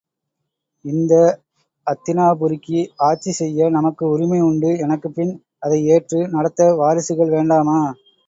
[0.85, 1.13] இந்த
[1.87, 5.33] அத்தினாபுரிக்கு ஆட்சி செய்ய நமக்கு உரிமை உண்டு எனக்குப்பின்
[5.63, 7.79] அதை ஏற்று நடத்த வாரிசுகள் வேண்டாமா?